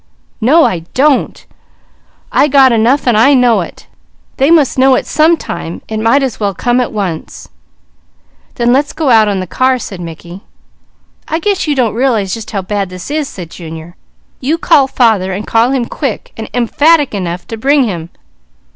"No 0.41 0.63
I 0.65 0.79
don't! 0.95 1.45
I 2.31 2.47
got 2.47 2.71
enough 2.71 3.05
and 3.05 3.15
I 3.15 3.35
know 3.35 3.61
it! 3.61 3.85
They 4.37 4.49
must 4.49 4.79
know 4.79 4.95
it 4.95 5.05
some 5.05 5.37
time; 5.37 5.83
it 5.87 5.99
might 5.99 6.23
as 6.23 6.39
well 6.39 6.55
come 6.55 6.81
at 6.81 6.91
once." 6.91 7.49
"Then 8.55 8.73
let's 8.73 8.93
go 8.93 9.11
out 9.11 9.27
on 9.27 9.41
the 9.41 9.45
car," 9.45 9.77
said 9.77 10.01
Mickey. 10.01 10.41
"I 11.27 11.37
guess 11.37 11.67
you 11.67 11.75
don't 11.75 11.93
realize 11.93 12.33
just 12.33 12.49
how 12.49 12.63
bad 12.63 12.89
this 12.89 13.11
is," 13.11 13.29
said 13.29 13.51
Junior. 13.51 13.95
"You 14.39 14.57
call 14.57 14.87
father, 14.87 15.33
and 15.33 15.45
call 15.45 15.69
him 15.69 15.85
quick 15.85 16.33
and 16.35 16.49
emphatic 16.51 17.13
enough 17.13 17.45
to 17.49 17.55
bring 17.55 17.83
him." 17.83 18.09